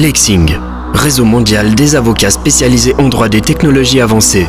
Lexing, 0.00 0.56
réseau 0.94 1.24
mondial 1.24 1.74
des 1.74 1.96
avocats 1.96 2.30
spécialisés 2.30 2.94
en 2.98 3.08
droit 3.08 3.28
des 3.28 3.40
technologies 3.40 4.00
avancées. 4.00 4.46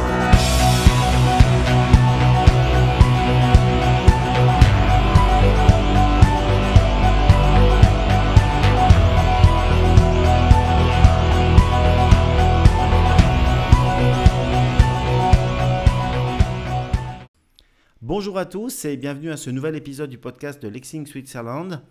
Bonjour 18.04 18.38
à 18.38 18.45
tous 18.45 18.86
et 18.86 18.97
bienvenue 18.97 19.31
à 19.31 19.38
ce 19.38 19.50
nouvel 19.50 19.75
épisode 19.75 20.11
du 20.11 20.20
podcast 20.20 20.61
de 20.61 20.68
Lexing 20.68 21.07
Switzerland. 21.07 21.81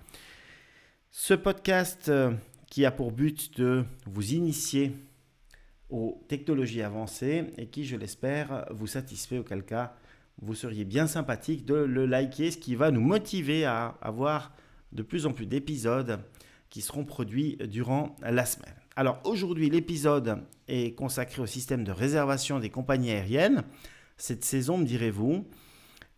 Ce 1.10 1.34
podcast 1.34 2.08
euh, 2.08 2.30
qui 2.70 2.84
a 2.84 2.90
pour 2.90 3.12
but 3.12 3.58
de 3.58 3.84
vous 4.06 4.34
initier 4.34 4.92
aux 5.90 6.22
technologies 6.28 6.82
avancées 6.82 7.46
et 7.56 7.66
qui, 7.66 7.84
je 7.84 7.96
l'espère, 7.96 8.66
vous 8.70 8.86
satisfait, 8.86 9.38
auquel 9.38 9.64
cas 9.64 9.94
vous 10.40 10.54
seriez 10.54 10.84
bien 10.84 11.06
sympathique 11.06 11.64
de 11.64 11.74
le 11.74 12.06
liker, 12.06 12.50
ce 12.50 12.58
qui 12.58 12.74
va 12.74 12.90
nous 12.90 13.00
motiver 13.00 13.64
à 13.64 13.96
avoir 14.00 14.52
de 14.92 15.02
plus 15.02 15.26
en 15.26 15.32
plus 15.32 15.46
d'épisodes 15.46 16.20
qui 16.70 16.80
seront 16.80 17.04
produits 17.04 17.56
durant 17.68 18.14
la 18.22 18.46
semaine. 18.46 18.74
Alors 18.94 19.20
aujourd'hui, 19.24 19.70
l'épisode 19.70 20.44
est 20.68 20.94
consacré 20.94 21.40
au 21.40 21.46
système 21.46 21.84
de 21.84 21.92
réservation 21.92 22.60
des 22.60 22.70
compagnies 22.70 23.10
aériennes. 23.10 23.64
Cette 24.16 24.44
saison, 24.44 24.78
me 24.78 24.84
direz-vous, 24.84 25.46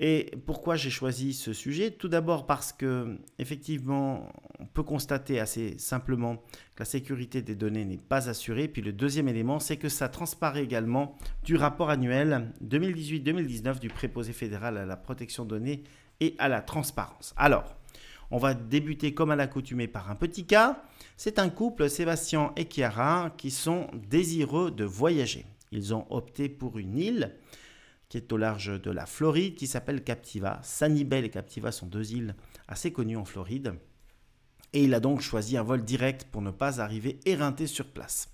et 0.02 0.30
pourquoi 0.46 0.76
j'ai 0.76 0.88
choisi 0.88 1.34
ce 1.34 1.52
sujet? 1.52 1.90
Tout 1.90 2.08
d'abord 2.08 2.46
parce 2.46 2.72
que, 2.72 3.18
effectivement, 3.38 4.32
on 4.58 4.64
peut 4.64 4.82
constater 4.82 5.38
assez 5.38 5.76
simplement 5.76 6.36
que 6.36 6.78
la 6.78 6.84
sécurité 6.86 7.42
des 7.42 7.54
données 7.54 7.84
n'est 7.84 7.98
pas 7.98 8.30
assurée. 8.30 8.66
Puis 8.66 8.80
le 8.80 8.94
deuxième 8.94 9.28
élément, 9.28 9.60
c'est 9.60 9.76
que 9.76 9.90
ça 9.90 10.08
transparaît 10.08 10.64
également 10.64 11.18
du 11.44 11.54
rapport 11.54 11.90
annuel 11.90 12.50
2018-2019 12.64 13.78
du 13.78 13.90
préposé 13.90 14.32
fédéral 14.32 14.78
à 14.78 14.86
la 14.86 14.96
protection 14.96 15.44
de 15.44 15.50
données 15.50 15.82
et 16.20 16.34
à 16.38 16.48
la 16.48 16.62
transparence. 16.62 17.34
Alors, 17.36 17.76
on 18.30 18.38
va 18.38 18.54
débuter 18.54 19.12
comme 19.12 19.32
à 19.32 19.36
l'accoutumée 19.36 19.86
par 19.86 20.10
un 20.10 20.14
petit 20.14 20.46
cas. 20.46 20.82
C'est 21.18 21.38
un 21.38 21.50
couple, 21.50 21.90
Sébastien 21.90 22.52
et 22.56 22.64
Chiara, 22.64 23.34
qui 23.36 23.50
sont 23.50 23.88
désireux 24.08 24.70
de 24.70 24.84
voyager. 24.84 25.44
Ils 25.72 25.92
ont 25.92 26.06
opté 26.08 26.48
pour 26.48 26.78
une 26.78 26.96
île 26.96 27.34
qui 28.10 28.16
est 28.16 28.32
au 28.32 28.36
large 28.36 28.82
de 28.82 28.90
la 28.90 29.06
Floride, 29.06 29.54
qui 29.54 29.68
s'appelle 29.68 30.02
Captiva. 30.02 30.58
Sanibel 30.62 31.24
et 31.24 31.30
Captiva 31.30 31.70
sont 31.70 31.86
deux 31.86 32.12
îles 32.12 32.34
assez 32.66 32.92
connues 32.92 33.16
en 33.16 33.24
Floride. 33.24 33.74
Et 34.72 34.84
il 34.84 34.94
a 34.94 35.00
donc 35.00 35.20
choisi 35.20 35.56
un 35.56 35.62
vol 35.62 35.84
direct 35.84 36.24
pour 36.24 36.42
ne 36.42 36.50
pas 36.50 36.80
arriver 36.80 37.20
éreinté 37.24 37.68
sur 37.68 37.86
place. 37.86 38.28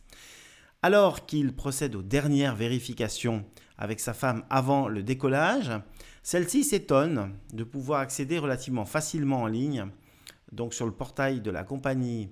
Alors 0.82 1.26
qu'il 1.26 1.54
procède 1.54 1.94
aux 1.94 2.02
dernières 2.02 2.56
vérifications 2.56 3.44
avec 3.76 4.00
sa 4.00 4.14
femme 4.14 4.44
avant 4.48 4.88
le 4.88 5.02
décollage, 5.02 5.70
celle-ci 6.22 6.64
s'étonne 6.64 7.34
de 7.52 7.62
pouvoir 7.62 8.00
accéder 8.00 8.38
relativement 8.38 8.86
facilement 8.86 9.42
en 9.42 9.46
ligne, 9.46 9.86
donc 10.52 10.72
sur 10.72 10.86
le 10.86 10.92
portail 10.92 11.42
de 11.42 11.50
la 11.50 11.64
compagnie 11.64 12.30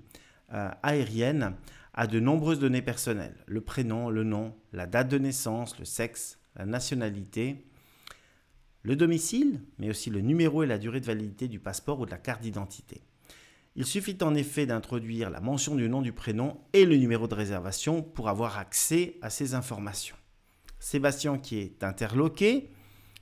euh, 0.54 0.70
aérienne, 0.82 1.54
à 1.92 2.06
de 2.06 2.20
nombreuses 2.20 2.58
données 2.58 2.82
personnelles. 2.82 3.36
Le 3.46 3.60
prénom, 3.60 4.08
le 4.08 4.24
nom, 4.24 4.54
la 4.72 4.86
date 4.86 5.08
de 5.08 5.18
naissance, 5.18 5.78
le 5.78 5.84
sexe, 5.84 6.38
la 6.56 6.66
nationalité, 6.66 7.64
le 8.82 8.96
domicile, 8.96 9.62
mais 9.78 9.88
aussi 9.90 10.10
le 10.10 10.20
numéro 10.20 10.62
et 10.62 10.66
la 10.66 10.78
durée 10.78 11.00
de 11.00 11.06
validité 11.06 11.48
du 11.48 11.58
passeport 11.58 12.00
ou 12.00 12.06
de 12.06 12.10
la 12.10 12.18
carte 12.18 12.42
d'identité. 12.42 13.00
Il 13.76 13.86
suffit 13.86 14.18
en 14.22 14.34
effet 14.34 14.66
d'introduire 14.66 15.30
la 15.30 15.40
mention 15.40 15.74
du 15.74 15.88
nom 15.88 16.00
du 16.00 16.12
prénom 16.12 16.60
et 16.72 16.84
le 16.84 16.96
numéro 16.96 17.26
de 17.26 17.34
réservation 17.34 18.02
pour 18.02 18.28
avoir 18.28 18.58
accès 18.58 19.16
à 19.20 19.30
ces 19.30 19.54
informations. 19.54 20.16
Sébastien, 20.78 21.38
qui 21.38 21.58
est 21.58 21.82
interloqué, 21.82 22.70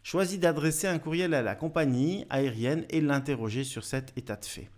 choisit 0.02 0.40
d'adresser 0.40 0.88
un 0.88 0.98
courriel 0.98 1.32
à 1.32 1.42
la 1.42 1.54
compagnie 1.54 2.26
aérienne 2.28 2.84
et 2.90 3.00
l'interroger 3.00 3.64
sur 3.64 3.84
cet 3.84 4.12
état 4.18 4.36
de 4.36 4.44
fait. 4.44 4.68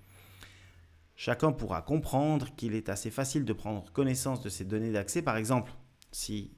Chacun 1.16 1.52
pourra 1.52 1.82
comprendre 1.82 2.54
qu'il 2.56 2.74
est 2.74 2.88
assez 2.88 3.10
facile 3.10 3.44
de 3.44 3.52
prendre 3.52 3.90
connaissance 3.92 4.42
de 4.42 4.48
ces 4.48 4.64
données 4.64 4.92
d'accès. 4.92 5.22
Par 5.22 5.36
exemple, 5.36 5.72
si 6.12 6.52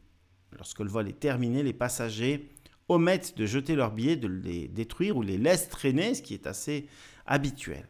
Lorsque 0.56 0.81
le 0.81 0.89
vol 0.89 1.09
est 1.09 1.21
terminé, 1.21 1.62
les 1.62 1.72
passagers 1.72 2.50
omettent 2.89 3.37
de 3.37 3.47
jeter 3.47 3.75
leurs 3.75 3.93
billets, 3.93 4.17
de 4.17 4.28
les 4.28 4.69
détruire 4.69 5.17
ou 5.17 5.22
les 5.22 5.39
laissent 5.39 5.69
traîner, 5.69 6.15
ce 6.15 6.22
qui 6.22 6.34
est 6.34 6.47
assez 6.47 6.89
habituel. 7.27 7.89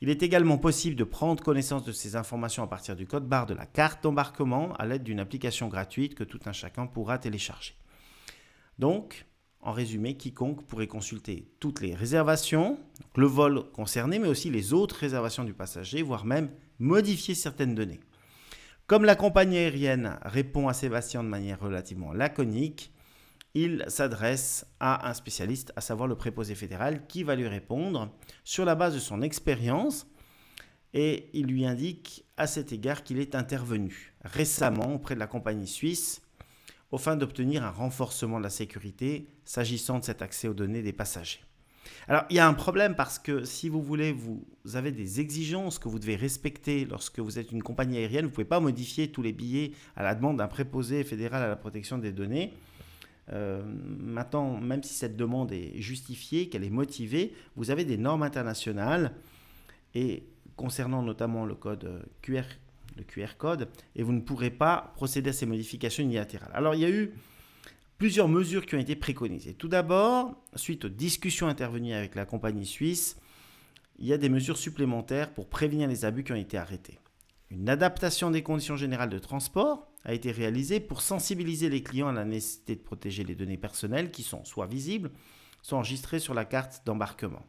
Il 0.00 0.10
est 0.10 0.22
également 0.22 0.58
possible 0.58 0.96
de 0.96 1.04
prendre 1.04 1.42
connaissance 1.42 1.84
de 1.84 1.92
ces 1.92 2.16
informations 2.16 2.62
à 2.62 2.66
partir 2.66 2.96
du 2.96 3.06
code 3.06 3.28
barre 3.28 3.46
de 3.46 3.54
la 3.54 3.66
carte 3.66 4.02
d'embarquement 4.02 4.74
à 4.74 4.86
l'aide 4.86 5.02
d'une 5.02 5.20
application 5.20 5.68
gratuite 5.68 6.14
que 6.14 6.24
tout 6.24 6.40
un 6.46 6.52
chacun 6.52 6.86
pourra 6.86 7.18
télécharger. 7.18 7.74
Donc, 8.78 9.26
en 9.60 9.72
résumé, 9.72 10.16
quiconque 10.16 10.66
pourrait 10.66 10.88
consulter 10.88 11.48
toutes 11.58 11.80
les 11.80 11.94
réservations, 11.94 12.78
le 13.16 13.26
vol 13.26 13.70
concerné, 13.72 14.18
mais 14.18 14.28
aussi 14.28 14.50
les 14.50 14.74
autres 14.74 14.96
réservations 14.96 15.44
du 15.44 15.54
passager, 15.54 16.02
voire 16.02 16.26
même 16.26 16.50
modifier 16.78 17.34
certaines 17.34 17.74
données. 17.74 18.00
Comme 18.86 19.06
la 19.06 19.16
compagnie 19.16 19.56
aérienne 19.56 20.18
répond 20.22 20.68
à 20.68 20.74
Sébastien 20.74 21.24
de 21.24 21.28
manière 21.28 21.58
relativement 21.58 22.12
laconique, 22.12 22.92
il 23.54 23.82
s'adresse 23.88 24.66
à 24.78 25.08
un 25.08 25.14
spécialiste, 25.14 25.72
à 25.74 25.80
savoir 25.80 26.06
le 26.06 26.16
préposé 26.16 26.54
fédéral, 26.54 27.06
qui 27.06 27.22
va 27.22 27.34
lui 27.34 27.48
répondre 27.48 28.12
sur 28.42 28.66
la 28.66 28.74
base 28.74 28.92
de 28.92 28.98
son 28.98 29.22
expérience 29.22 30.06
et 30.92 31.30
il 31.32 31.46
lui 31.46 31.64
indique 31.64 32.26
à 32.36 32.46
cet 32.46 32.72
égard 32.72 33.04
qu'il 33.04 33.20
est 33.20 33.34
intervenu 33.34 34.12
récemment 34.22 34.94
auprès 34.94 35.14
de 35.14 35.20
la 35.20 35.26
compagnie 35.26 35.66
suisse 35.66 36.20
au 36.90 36.98
fin 36.98 37.16
d'obtenir 37.16 37.64
un 37.64 37.70
renforcement 37.70 38.38
de 38.38 38.44
la 38.44 38.50
sécurité 38.50 39.30
s'agissant 39.46 39.98
de 39.98 40.04
cet 40.04 40.20
accès 40.20 40.46
aux 40.46 40.54
données 40.54 40.82
des 40.82 40.92
passagers. 40.92 41.40
Alors, 42.08 42.24
il 42.30 42.36
y 42.36 42.38
a 42.38 42.46
un 42.46 42.54
problème 42.54 42.94
parce 42.94 43.18
que 43.18 43.44
si 43.44 43.68
vous 43.68 43.82
voulez, 43.82 44.12
vous 44.12 44.44
avez 44.74 44.92
des 44.92 45.20
exigences 45.20 45.78
que 45.78 45.88
vous 45.88 45.98
devez 45.98 46.16
respecter 46.16 46.84
lorsque 46.84 47.18
vous 47.18 47.38
êtes 47.38 47.52
une 47.52 47.62
compagnie 47.62 47.98
aérienne. 47.98 48.24
Vous 48.24 48.30
ne 48.30 48.34
pouvez 48.34 48.44
pas 48.44 48.60
modifier 48.60 49.10
tous 49.10 49.22
les 49.22 49.32
billets 49.32 49.72
à 49.96 50.02
la 50.02 50.14
demande 50.14 50.38
d'un 50.38 50.48
préposé 50.48 51.04
fédéral 51.04 51.42
à 51.42 51.48
la 51.48 51.56
protection 51.56 51.98
des 51.98 52.12
données. 52.12 52.52
Euh, 53.32 53.62
maintenant, 53.98 54.60
même 54.60 54.82
si 54.82 54.94
cette 54.94 55.16
demande 55.16 55.52
est 55.52 55.80
justifiée, 55.80 56.48
qu'elle 56.48 56.64
est 56.64 56.70
motivée, 56.70 57.34
vous 57.56 57.70
avez 57.70 57.84
des 57.84 57.96
normes 57.96 58.22
internationales 58.22 59.12
et 59.94 60.24
concernant 60.56 61.02
notamment 61.02 61.46
le 61.46 61.54
code 61.54 62.06
QR, 62.20 62.42
le 62.96 63.02
QR 63.04 63.36
code, 63.38 63.68
et 63.96 64.02
vous 64.02 64.12
ne 64.12 64.20
pourrez 64.20 64.50
pas 64.50 64.92
procéder 64.94 65.30
à 65.30 65.32
ces 65.32 65.46
modifications 65.46 66.02
unilatérales. 66.02 66.52
Alors, 66.54 66.74
il 66.74 66.82
y 66.82 66.84
a 66.84 66.90
eu 66.90 67.14
plusieurs 67.98 68.28
mesures 68.28 68.66
qui 68.66 68.74
ont 68.74 68.80
été 68.80 68.96
préconisées. 68.96 69.54
Tout 69.54 69.68
d'abord, 69.68 70.42
suite 70.56 70.84
aux 70.84 70.90
discussions 70.90 71.48
intervenues 71.48 71.92
avec 71.94 72.14
la 72.14 72.26
compagnie 72.26 72.66
suisse, 72.66 73.16
il 73.98 74.06
y 74.06 74.12
a 74.12 74.18
des 74.18 74.28
mesures 74.28 74.58
supplémentaires 74.58 75.32
pour 75.32 75.48
prévenir 75.48 75.88
les 75.88 76.04
abus 76.04 76.24
qui 76.24 76.32
ont 76.32 76.36
été 76.36 76.58
arrêtés. 76.58 76.98
Une 77.50 77.68
adaptation 77.68 78.30
des 78.30 78.42
conditions 78.42 78.76
générales 78.76 79.10
de 79.10 79.18
transport 79.18 79.86
a 80.04 80.12
été 80.12 80.32
réalisée 80.32 80.80
pour 80.80 81.02
sensibiliser 81.02 81.68
les 81.68 81.82
clients 81.82 82.08
à 82.08 82.12
la 82.12 82.24
nécessité 82.24 82.74
de 82.74 82.80
protéger 82.80 83.22
les 83.24 83.34
données 83.34 83.56
personnelles 83.56 84.10
qui 84.10 84.22
sont 84.22 84.44
soit 84.44 84.66
visibles, 84.66 85.10
soit 85.62 85.78
enregistrées 85.78 86.18
sur 86.18 86.34
la 86.34 86.44
carte 86.44 86.82
d'embarquement. 86.84 87.46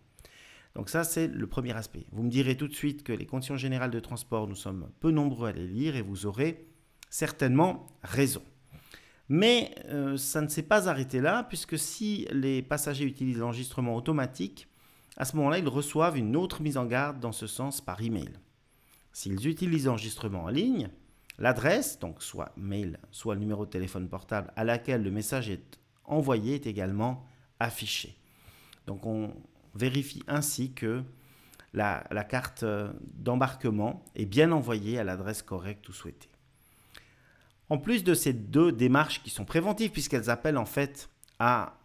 Donc 0.76 0.90
ça, 0.90 1.04
c'est 1.04 1.28
le 1.28 1.48
premier 1.48 1.74
aspect. 1.74 2.06
Vous 2.12 2.22
me 2.22 2.30
direz 2.30 2.56
tout 2.56 2.68
de 2.68 2.74
suite 2.74 3.04
que 3.04 3.14
les 3.14 3.26
conditions 3.26 3.58
générales 3.58 3.92
de 3.92 4.00
transport, 4.00 4.48
nous 4.48 4.56
sommes 4.56 4.90
peu 5.00 5.10
nombreux 5.10 5.50
à 5.50 5.54
les 5.54 5.68
lire 5.68 5.96
et 5.96 6.02
vous 6.02 6.26
aurez 6.26 6.68
certainement 7.10 7.88
raison. 8.04 8.44
Mais 9.30 9.74
euh, 9.86 10.18
ça 10.18 10.42
ne 10.42 10.48
s'est 10.48 10.64
pas 10.64 10.88
arrêté 10.88 11.20
là, 11.20 11.44
puisque 11.44 11.80
si 11.80 12.28
les 12.32 12.62
passagers 12.62 13.06
utilisent 13.06 13.40
l'enregistrement 13.40 13.96
automatique, 13.96 14.68
à 15.18 15.26
ce 15.26 15.36
moment-là, 15.38 15.58
ils 15.58 15.68
reçoivent 15.68 16.18
une 16.18 16.36
autre 16.36 16.62
mise 16.62 16.78
en 16.78 16.86
garde 16.86 17.20
dans 17.20 17.32
ce 17.32 17.48
sens 17.48 17.82
par 17.82 18.02
email. 18.02 18.32
S'ils 19.14 19.48
utilisent 19.48 19.86
l'enregistrement 19.86 20.44
en 20.44 20.50
ligne, 20.50 20.90
l'adresse, 21.40 22.00
donc 22.00 22.22
soit 22.22 22.52
mail, 22.58 23.00
soit 23.12 23.34
le 23.34 23.40
numéro 23.40 23.66
de 23.66 23.72
téléphone 23.72 24.10
portable 24.10 24.52
à 24.56 24.64
laquelle 24.64 25.04
le 25.04 25.12
message 25.12 25.50
est 25.50 25.80
envoyé 26.04 26.56
est 26.56 26.68
également 26.68 27.26
affiché. 27.60 28.18
Donc 28.86 29.06
on 29.06 29.34
vérifie 29.74 30.22
ainsi 30.28 30.74
que 30.74 31.02
la 31.74 32.24
carte 32.30 32.64
d'embarquement 33.16 34.04
est 34.16 34.26
bien 34.26 34.52
envoyée 34.52 35.00
à 35.00 35.04
l'adresse 35.04 35.42
correcte 35.42 35.88
ou 35.90 35.94
souhaitée. 35.94 36.30
En 37.70 37.78
plus 37.78 38.04
de 38.04 38.14
ces 38.14 38.34
deux 38.34 38.72
démarches 38.72 39.24
qui 39.24 39.30
sont 39.30 39.46
préventives, 39.46 39.92
puisqu'elles 39.92 40.30
appellent 40.30 40.58
en 40.58 40.66
fait 40.66 41.10
à 41.40 41.78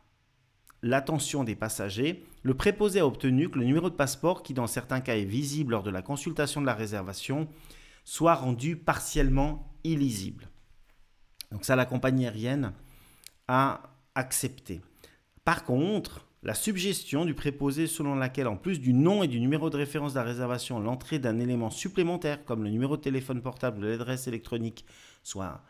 l'attention 0.83 1.45
des 1.45 1.57
passagers, 1.57 2.25
le 2.43 2.55
préposé 2.55 3.01
a 3.01 3.07
obtenu 3.07 3.51
que 3.51 3.59
le 3.59 3.65
numéro 3.65 3.91
de 3.91 3.95
passeport, 3.95 4.43
qui 4.43 4.55
dans 4.55 4.67
certains 4.67 5.01
cas 5.01 5.17
est 5.17 5.25
visible 5.25 5.73
lors 5.73 5.83
de 5.83 5.91
la 5.91 6.03
consultation 6.03 6.61
de 6.61 6.67
la 6.67 6.75
réservation, 6.75 7.49
soit 8.05 8.35
rendu 8.35 8.77
partiellement 8.77 9.75
illisible. 9.85 10.49
Donc 11.51 11.65
ça, 11.65 11.77
la 11.77 11.87
compagnie 11.87 12.27
aérienne 12.27 12.73
a 13.49 13.83
accepté. 14.15 14.81
Par 15.45 15.65
contre, 15.65 16.27
la 16.43 16.55
suggestion 16.55 17.27
du 17.27 17.35
préposé 17.35 17.87
selon 17.87 18.15
laquelle, 18.15 18.49
en 18.49 18.57
plus 18.57 18.81
du 18.81 18.95
nom 18.95 19.23
et 19.23 19.29
du 19.29 19.41
numéro 19.41 19.69
de 19.69 19.77
référence 19.77 20.15
de 20.15 20.19
la 20.19 20.25
réservation, 20.25 20.81
l'entrée 20.81 21.19
d'un 21.19 21.39
élément 21.39 21.71
supplémentaire 21.71 22.45
comme 22.45 22.65
le 22.65 22.71
numéro 22.71 22.97
de 22.97 23.03
téléphone 23.03 23.43
portable 23.43 23.79
ou 23.79 23.83
l'adresse 23.83 24.27
électronique 24.27 24.87
soit 25.23 25.63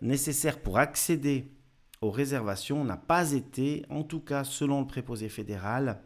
nécessaire 0.00 0.60
pour 0.60 0.78
accéder 0.78 1.52
aux 2.00 2.10
réservations 2.10 2.82
n'a 2.82 2.96
pas 2.96 3.32
été, 3.32 3.84
en 3.90 4.02
tout 4.02 4.20
cas 4.20 4.44
selon 4.44 4.80
le 4.80 4.86
préposé 4.86 5.28
fédéral, 5.28 6.00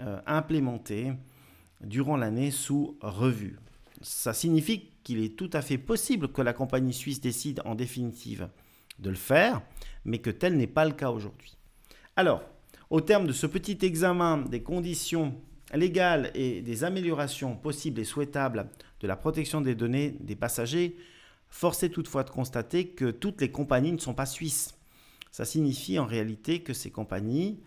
euh, 0.00 0.18
implémenté 0.26 1.12
durant 1.82 2.16
l'année 2.16 2.50
sous 2.50 2.96
revue. 3.02 3.58
Ça 4.00 4.32
signifie 4.32 4.92
qu'il 5.02 5.22
est 5.22 5.36
tout 5.36 5.50
à 5.52 5.60
fait 5.60 5.78
possible 5.78 6.28
que 6.28 6.40
la 6.40 6.54
compagnie 6.54 6.94
suisse 6.94 7.20
décide 7.20 7.60
en 7.66 7.74
définitive 7.74 8.48
de 8.98 9.10
le 9.10 9.16
faire, 9.16 9.60
mais 10.06 10.18
que 10.18 10.30
tel 10.30 10.56
n'est 10.56 10.66
pas 10.66 10.86
le 10.86 10.92
cas 10.92 11.10
aujourd'hui. 11.10 11.58
Alors, 12.16 12.42
au 12.90 13.00
terme 13.00 13.26
de 13.26 13.32
ce 13.32 13.46
petit 13.46 13.78
examen 13.82 14.38
des 14.38 14.62
conditions 14.62 15.34
légales 15.74 16.30
et 16.34 16.62
des 16.62 16.84
améliorations 16.84 17.56
possibles 17.56 18.00
et 18.00 18.04
souhaitables 18.04 18.68
de 19.00 19.06
la 19.06 19.16
protection 19.16 19.60
des 19.60 19.74
données 19.74 20.16
des 20.20 20.36
passagers, 20.36 20.96
force 21.48 21.82
est 21.82 21.90
toutefois 21.90 22.22
de 22.22 22.30
constater 22.30 22.88
que 22.88 23.10
toutes 23.10 23.40
les 23.40 23.50
compagnies 23.50 23.92
ne 23.92 23.98
sont 23.98 24.14
pas 24.14 24.26
suisses. 24.26 24.74
Ça 25.30 25.44
signifie 25.44 25.98
en 25.98 26.06
réalité 26.06 26.60
que 26.60 26.72
ces 26.72 26.90
compagnies, 26.90 27.60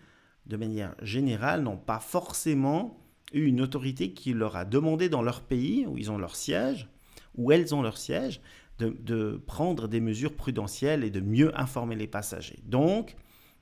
de 0.46 0.56
manière 0.56 0.94
générale, 1.02 1.62
n'ont 1.62 1.76
pas 1.76 2.00
forcément 2.00 2.98
eu 3.32 3.44
une 3.46 3.60
autorité 3.60 4.12
qui 4.12 4.32
leur 4.32 4.56
a 4.56 4.64
demandé 4.64 5.08
dans 5.08 5.22
leur 5.22 5.42
pays, 5.42 5.86
où 5.86 5.96
ils 5.98 6.10
ont 6.10 6.18
leur 6.18 6.34
siège, 6.34 6.88
où 7.36 7.52
elles 7.52 7.74
ont 7.74 7.82
leur 7.82 7.96
siège, 7.96 8.40
de, 8.78 8.96
de 9.00 9.40
prendre 9.46 9.86
des 9.86 10.00
mesures 10.00 10.34
prudentielles 10.34 11.04
et 11.04 11.10
de 11.10 11.20
mieux 11.20 11.56
informer 11.58 11.94
les 11.94 12.06
passagers. 12.06 12.58
Donc, 12.64 13.14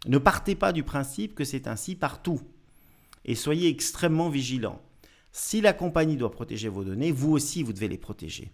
ne 0.06 0.18
partez 0.18 0.54
pas 0.54 0.72
du 0.72 0.82
principe 0.82 1.34
que 1.34 1.44
c'est 1.44 1.66
ainsi 1.66 1.94
partout. 1.94 2.40
Et 3.24 3.34
soyez 3.34 3.68
extrêmement 3.68 4.28
vigilants. 4.28 4.80
Si 5.32 5.60
la 5.60 5.72
compagnie 5.72 6.16
doit 6.16 6.30
protéger 6.30 6.68
vos 6.68 6.84
données, 6.84 7.12
vous 7.12 7.32
aussi, 7.32 7.62
vous 7.62 7.72
devez 7.72 7.88
les 7.88 7.98
protéger. 7.98 8.52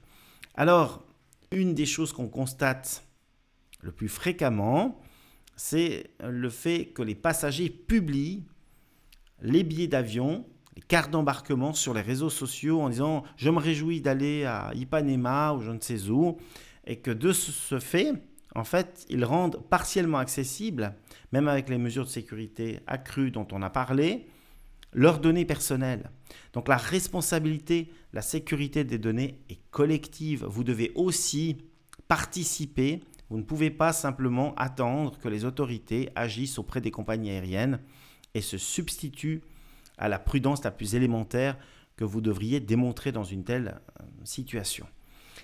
Alors, 0.54 1.04
une 1.50 1.74
des 1.74 1.86
choses 1.86 2.12
qu'on 2.12 2.28
constate 2.28 3.04
le 3.80 3.92
plus 3.92 4.08
fréquemment, 4.08 5.00
c'est 5.56 6.10
le 6.20 6.50
fait 6.50 6.86
que 6.86 7.02
les 7.02 7.14
passagers 7.14 7.70
publient 7.70 8.44
les 9.42 9.62
billets 9.62 9.88
d'avion, 9.88 10.46
les 10.74 10.82
cartes 10.82 11.10
d'embarquement 11.10 11.72
sur 11.72 11.94
les 11.94 12.00
réseaux 12.00 12.30
sociaux 12.30 12.80
en 12.80 12.88
disant 12.88 13.24
je 13.36 13.50
me 13.50 13.58
réjouis 13.58 14.00
d'aller 14.00 14.44
à 14.44 14.72
Ipanema 14.74 15.52
ou 15.52 15.60
je 15.60 15.70
ne 15.70 15.80
sais 15.80 16.08
où, 16.08 16.38
et 16.86 16.96
que 16.96 17.10
de 17.10 17.32
ce 17.32 17.78
fait, 17.78 18.12
en 18.54 18.64
fait, 18.64 19.04
ils 19.08 19.24
rendent 19.24 19.62
partiellement 19.68 20.18
accessibles, 20.18 20.94
même 21.32 21.48
avec 21.48 21.68
les 21.68 21.78
mesures 21.78 22.04
de 22.04 22.10
sécurité 22.10 22.80
accrues 22.86 23.30
dont 23.30 23.48
on 23.52 23.62
a 23.62 23.70
parlé, 23.70 24.26
leurs 24.92 25.18
données 25.18 25.44
personnelles. 25.44 26.10
Donc 26.52 26.68
la 26.68 26.76
responsabilité, 26.76 27.90
la 28.12 28.22
sécurité 28.22 28.84
des 28.84 28.98
données 28.98 29.40
est 29.50 29.58
collective. 29.70 30.44
Vous 30.44 30.62
devez 30.62 30.92
aussi 30.94 31.58
participer. 32.06 33.00
Vous 33.28 33.38
ne 33.38 33.42
pouvez 33.42 33.70
pas 33.70 33.92
simplement 33.92 34.54
attendre 34.54 35.18
que 35.18 35.28
les 35.28 35.44
autorités 35.44 36.10
agissent 36.14 36.58
auprès 36.58 36.80
des 36.80 36.92
compagnies 36.92 37.30
aériennes 37.30 37.80
et 38.34 38.40
se 38.40 38.58
substituent 38.58 39.42
à 39.98 40.08
la 40.08 40.18
prudence 40.18 40.62
la 40.62 40.70
plus 40.70 40.94
élémentaire 40.94 41.56
que 41.96 42.04
vous 42.04 42.20
devriez 42.20 42.60
démontrer 42.60 43.12
dans 43.12 43.24
une 43.24 43.44
telle 43.44 43.80
euh, 44.00 44.04
situation. 44.24 44.86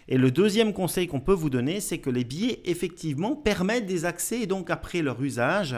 Et 0.08 0.18
le 0.18 0.30
deuxième 0.30 0.72
conseil 0.72 1.06
qu'on 1.06 1.20
peut 1.20 1.34
vous 1.34 1.50
donner, 1.50 1.80
c'est 1.80 1.98
que 1.98 2.10
les 2.10 2.24
billets, 2.24 2.60
effectivement, 2.64 3.36
permettent 3.36 3.86
des 3.86 4.04
accès 4.04 4.40
et 4.42 4.46
donc 4.46 4.70
après 4.70 5.02
leur 5.02 5.22
usage, 5.22 5.76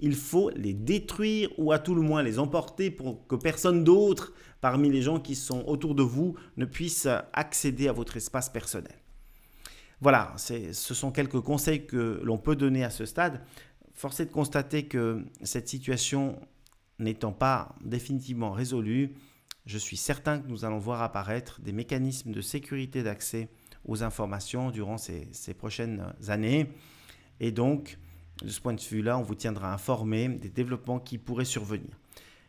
il 0.00 0.16
faut 0.16 0.50
les 0.56 0.74
détruire 0.74 1.48
ou 1.58 1.72
à 1.72 1.78
tout 1.78 1.94
le 1.94 2.02
moins 2.02 2.22
les 2.22 2.38
emporter 2.38 2.90
pour 2.90 3.26
que 3.26 3.36
personne 3.36 3.84
d'autre 3.84 4.32
parmi 4.60 4.90
les 4.90 5.00
gens 5.00 5.20
qui 5.20 5.36
sont 5.36 5.64
autour 5.66 5.94
de 5.94 6.02
vous 6.02 6.34
ne 6.56 6.64
puisse 6.64 7.08
accéder 7.32 7.88
à 7.88 7.92
votre 7.92 8.16
espace 8.16 8.48
personnel. 8.48 8.94
Voilà, 10.00 10.34
ce 10.36 10.94
sont 10.94 11.12
quelques 11.12 11.40
conseils 11.40 11.86
que 11.86 12.20
l'on 12.24 12.36
peut 12.36 12.56
donner 12.56 12.82
à 12.82 12.90
ce 12.90 13.06
stade. 13.06 13.40
Force 13.94 14.18
est 14.18 14.26
de 14.26 14.32
constater 14.32 14.88
que 14.88 15.24
cette 15.42 15.68
situation 15.68 16.40
n'étant 16.98 17.32
pas 17.32 17.76
définitivement 17.84 18.50
résolue, 18.50 19.14
je 19.66 19.78
suis 19.78 19.96
certain 19.96 20.40
que 20.40 20.48
nous 20.48 20.64
allons 20.64 20.78
voir 20.78 21.02
apparaître 21.02 21.60
des 21.60 21.72
mécanismes 21.72 22.32
de 22.32 22.40
sécurité 22.40 23.02
d'accès 23.02 23.48
aux 23.84 24.02
informations 24.02 24.70
durant 24.70 24.98
ces, 24.98 25.54
prochaines 25.56 26.04
années. 26.28 26.68
Et 27.40 27.52
donc, 27.52 27.98
de 28.42 28.48
ce 28.48 28.60
point 28.60 28.74
de 28.74 28.80
vue-là, 28.80 29.18
on 29.18 29.22
vous 29.22 29.34
tiendra 29.34 29.72
informé 29.72 30.28
des 30.28 30.48
développements 30.48 30.98
qui 30.98 31.18
pourraient 31.18 31.44
survenir. 31.44 31.90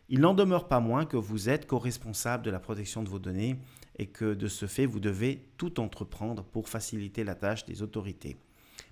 Il 0.09 0.19
n'en 0.19 0.33
demeure 0.33 0.67
pas 0.67 0.79
moins 0.79 1.05
que 1.05 1.17
vous 1.17 1.49
êtes 1.49 1.65
co-responsable 1.65 2.43
de 2.43 2.51
la 2.51 2.59
protection 2.59 3.03
de 3.03 3.09
vos 3.09 3.19
données 3.19 3.57
et 3.97 4.07
que 4.07 4.33
de 4.33 4.47
ce 4.47 4.65
fait, 4.65 4.85
vous 4.85 4.99
devez 4.99 5.47
tout 5.57 5.79
entreprendre 5.79 6.43
pour 6.43 6.67
faciliter 6.67 7.23
la 7.23 7.35
tâche 7.35 7.65
des 7.65 7.81
autorités. 7.81 8.37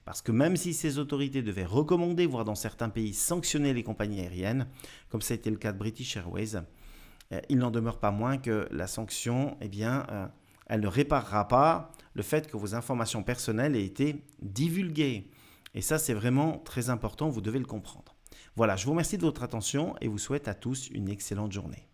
Parce 0.06 0.22
que 0.22 0.32
même 0.32 0.56
si 0.56 0.74
ces 0.74 1.00
autorités 1.00 1.42
devaient 1.42 1.66
recommander, 1.66 2.26
voire 2.26 2.46
dans 2.46 2.56
certains 2.56 2.90
pays 2.90 3.14
sanctionner 3.14 3.74
les 3.74 3.84
compagnies 3.84 4.22
aériennes, 4.22 4.68
comme 5.10 5.22
ça 5.22 5.34
a 5.34 5.38
été 5.38 5.50
le 5.50 5.58
cas 5.58 5.74
de 5.74 5.78
British 5.78 6.18
Airways, 6.18 6.58
il 7.50 7.58
n'en 7.58 7.72
demeure 7.72 8.00
pas 8.00 8.12
moins 8.12 8.38
que 8.38 8.68
la 8.72 8.88
sanction, 8.88 9.58
eh 9.62 9.70
euh, 9.84 10.28
elle 10.68 10.82
ne 10.82 10.88
réparera 10.88 11.48
pas 11.48 11.92
le 12.14 12.24
fait 12.24 12.50
que 12.50 12.58
vos 12.58 12.76
informations 12.76 13.24
personnelles 13.24 13.76
aient 13.76 13.86
été 13.86 14.24
divulguées. 14.42 15.30
Et 15.74 15.82
ça, 15.82 15.98
c'est 15.98 16.14
vraiment 16.14 16.58
très 16.60 16.90
important, 16.90 17.30
vous 17.30 17.42
devez 17.42 17.60
le 17.60 17.66
comprendre. 17.66 18.16
Voilà, 18.56 18.76
je 18.76 18.86
vous 18.86 18.92
remercie 18.92 19.18
de 19.18 19.24
votre 19.24 19.44
attention 19.44 19.96
et 20.02 20.08
vous 20.08 20.18
souhaite 20.18 20.48
à 20.48 20.54
tous 20.54 20.90
une 20.90 21.08
excellente 21.08 21.52
journée. 21.52 21.88